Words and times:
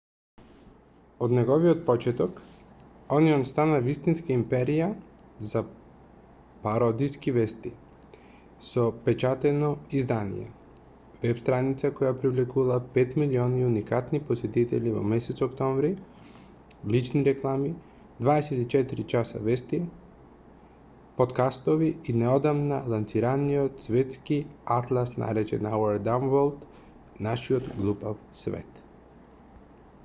од 1.25 1.33
неговиот 1.37 1.81
почеток 1.87 2.39
онион 3.17 3.43
стана 3.47 3.81
вистинска 3.87 4.33
империја 4.35 4.87
за 5.51 5.61
пародиски 6.63 7.33
вести 7.35 7.71
со 8.69 8.85
печатено 9.09 9.69
издание 9.99 10.47
веб-страница 11.27 11.91
која 11.99 12.15
привлекувала 12.23 12.79
5.000.000 12.97 13.67
уникатни 13.73 14.23
посетители 14.31 14.95
во 14.97 15.03
месец 15.13 15.45
октомври 15.49 15.93
лични 16.97 17.23
реклами 17.29 17.71
24 18.31 19.07
часа 19.15 19.43
вести 19.51 19.81
поткастови 21.21 21.91
и 22.13 22.17
неодамна 22.23 22.81
лансираниот 22.97 23.87
светски 23.89 24.43
атлас 24.81 25.15
наречен 25.27 25.71
our 25.77 25.95
dumb 26.11 26.29
world 26.35 26.69
нашиот 27.31 27.73
глупав 27.83 28.25
свет 28.43 28.85